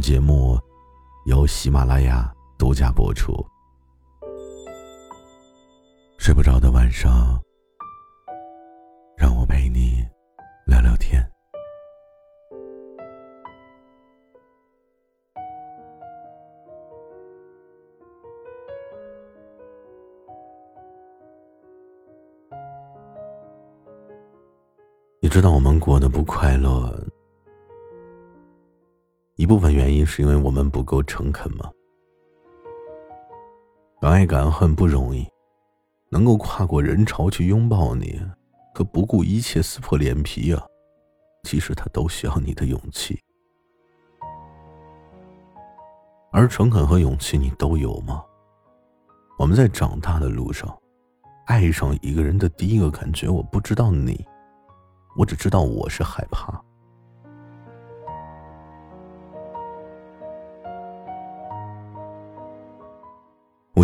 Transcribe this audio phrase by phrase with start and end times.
[0.00, 0.58] 节目
[1.24, 3.32] 由喜马拉雅独家播出。
[6.18, 7.40] 睡不着的晚上，
[9.16, 10.04] 让我陪你
[10.66, 11.22] 聊聊天。
[25.20, 26.92] 你知道，我们过得不快乐。
[29.36, 31.70] 一部分原因是因为我们不够诚恳吗？
[34.00, 35.26] 敢爱敢恨不容易，
[36.10, 38.18] 能够跨过人潮去拥抱你，
[38.74, 40.62] 和不顾一切撕破脸皮啊，
[41.44, 43.20] 其实他都需要你的勇气。
[46.32, 48.24] 而诚恳和勇气你都有吗？
[49.38, 50.66] 我们在长大的路上，
[51.44, 54.24] 爱上一个人的第一个感觉，我不知道你，
[55.14, 56.58] 我只知道我是害怕。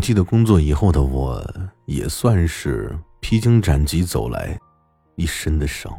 [0.03, 1.41] 记得工作以后的我，
[1.87, 4.59] 也算是披荆斩棘走来，
[5.15, 5.93] 一身的伤。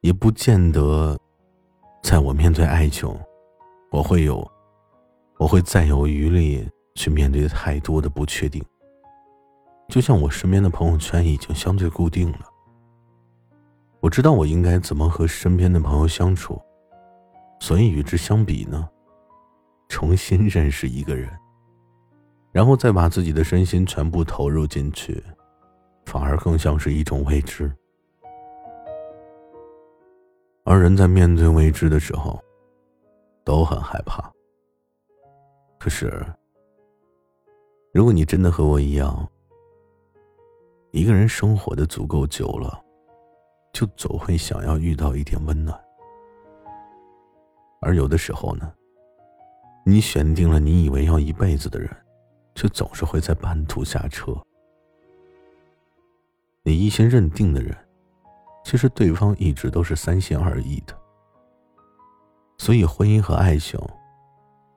[0.00, 1.16] 也不见得，
[2.02, 3.08] 在我面对爱情，
[3.92, 4.44] 我会有，
[5.38, 8.60] 我会再有余力去面对太多的不确定。
[9.88, 12.40] 就像我身边的朋友圈已经相对固定了，
[14.00, 16.60] 我知道我应该怎么和身边的朋友相处，
[17.60, 18.88] 所以与之相比呢？
[19.92, 21.28] 重新认识一个人，
[22.50, 25.22] 然后再把自己的身心全部投入进去，
[26.06, 27.70] 反而更像是一种未知。
[30.64, 32.42] 而人在面对未知的时候，
[33.44, 34.32] 都很害怕。
[35.78, 36.24] 可是，
[37.92, 39.28] 如果你真的和我一样，
[40.92, 42.80] 一个人生活的足够久了，
[43.74, 45.78] 就总会想要遇到一点温暖。
[47.82, 48.72] 而有的时候呢？
[49.84, 51.88] 你选定了你以为要一辈子的人，
[52.54, 54.32] 却总是会在半途下车。
[56.62, 57.76] 你一心认定的人，
[58.64, 60.96] 其实对方一直都是三心二意的。
[62.58, 63.80] 所以，婚姻和爱情，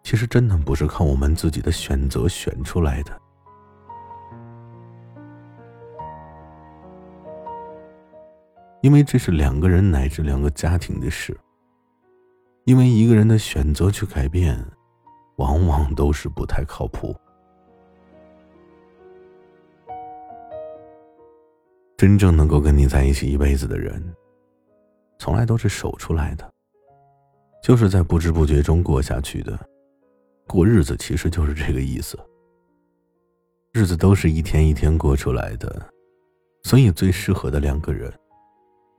[0.04, 3.20] 其实真的不是靠我们自己的选择选出来的，
[8.82, 11.36] 因为这是两个人乃至两个家庭的事。
[12.64, 14.58] 因为一个人的选择去改变。
[15.38, 17.16] 往往都是不太靠谱。
[21.98, 24.02] 真正能够跟你在一起一辈子的人，
[25.20, 26.50] 从来都是守出来的，
[27.64, 29.58] 就是在不知不觉中过下去的。
[30.48, 32.18] 过日子其实就是这个意思。
[33.74, 35.82] 日子都是一天一天过出来的，
[36.64, 38.14] 所以最适合的两个人，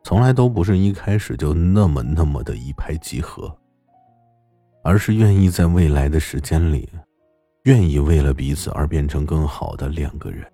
[0.03, 3.57] 从来都不是一开始就那么那么的一拍即合。
[4.89, 6.89] 而是愿意在未来的时间里，
[7.65, 10.47] 愿意为了彼此而变成更好的两个人。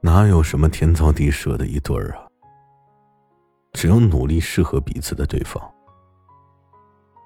[0.00, 2.22] 哪有什么天造地设的一对儿啊？
[3.72, 5.60] 只有努力适合彼此的对方。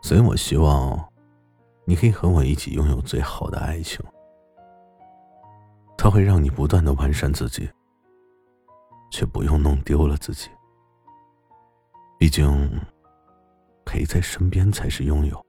[0.01, 0.99] 所以我希望，
[1.85, 4.01] 你可以和我一起拥有最好的爱情。
[5.99, 7.69] 它会让你不断的完善自己，
[9.11, 10.49] 却不用弄丢了自己。
[12.19, 12.71] 毕竟。
[13.85, 15.45] 陪在身边才是拥有，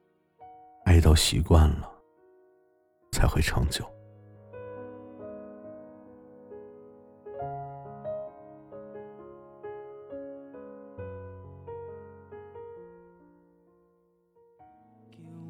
[0.86, 1.90] 爱到习惯了
[3.14, 3.86] 才会长久。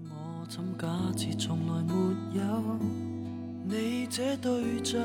[0.04, 2.80] 我怎假设从来没有
[3.66, 4.52] 你这对
[4.84, 5.02] 象，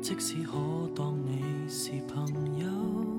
[0.00, 0.52] 即使可
[0.94, 3.13] 当你是朋友。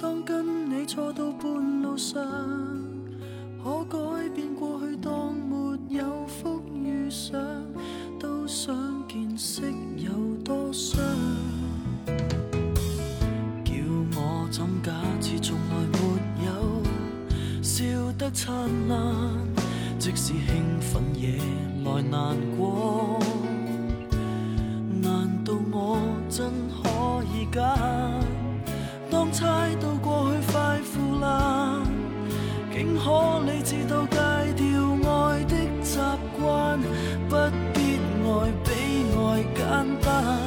[0.00, 2.16] 当跟你坐到半路上，
[3.62, 7.40] 可改变过去，当没有福遇上，
[8.18, 8.74] 都想
[9.08, 9.62] 见识
[9.96, 10.10] 有
[10.44, 11.00] 多伤。
[13.64, 13.72] 叫
[14.16, 17.84] 我怎假设从来没有笑
[18.18, 18.52] 得灿
[18.88, 18.98] 烂，
[19.98, 21.38] 即使兴奋也
[21.84, 22.59] 来难过。
[33.62, 34.16] 知道戒
[34.56, 35.98] 掉爱的习
[36.40, 36.78] 惯，
[37.28, 37.36] 不
[37.74, 40.38] 必爱比爱简单。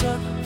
[0.01, 0.38] sun